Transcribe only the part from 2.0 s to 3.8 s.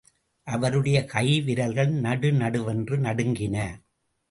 நடுநடுவென்று நடுங்கின.